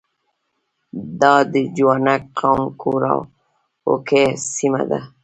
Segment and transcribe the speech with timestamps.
[1.21, 4.23] دا د جوانګ قوم کورواکه
[4.55, 4.99] سیمه ده.